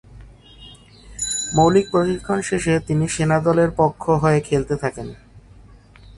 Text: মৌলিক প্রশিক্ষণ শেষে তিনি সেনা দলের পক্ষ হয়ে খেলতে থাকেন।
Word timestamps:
মৌলিক 1.55 1.85
প্রশিক্ষণ 1.91 2.39
শেষে 2.41 2.73
তিনি 2.79 3.05
সেনা 3.07 3.37
দলের 3.39 3.69
পক্ষ 3.71 4.03
হয়ে 4.23 4.39
খেলতে 4.41 4.75
থাকেন। 4.75 5.07